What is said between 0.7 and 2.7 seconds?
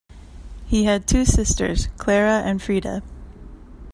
had two sisters, Clara and